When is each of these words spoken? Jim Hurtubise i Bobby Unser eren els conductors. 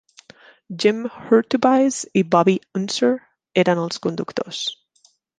Jim 0.75 1.07
Hurtubise 1.27 2.07
i 2.15 2.23
Bobby 2.35 2.55
Unser 2.79 3.09
eren 3.65 3.83
els 3.83 4.01
conductors. 4.07 4.63